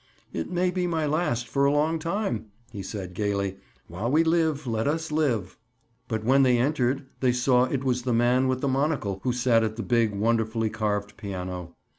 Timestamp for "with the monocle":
8.47-9.19